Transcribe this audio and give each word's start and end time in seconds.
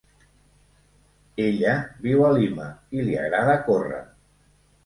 Ella 1.43 1.75
viu 2.07 2.25
a 2.31 2.31
Lima 2.39 2.71
i 2.99 3.07
li 3.11 3.19
agrada 3.27 3.59
córrer. 3.69 4.05